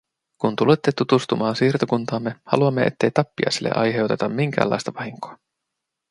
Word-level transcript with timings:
Kun 0.37 0.55
tulette 0.55 0.91
tutustumaan 0.91 1.55
siirtokuntaamme, 1.55 2.35
haluamme, 2.45 2.83
ettei 2.83 3.11
tappiaisille 3.11 3.69
aiheuteta 3.75 4.29
minkäänlaista 4.29 4.93
vahinkoa. 4.93 5.37